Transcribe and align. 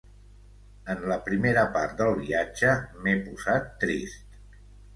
En 0.93 1.03
la 1.11 1.17
primera 1.27 1.65
part 1.75 2.01
del 2.01 2.11
viatge 2.23 2.73
m'he 3.05 3.17
posat 3.29 3.71
trist. 3.87 4.45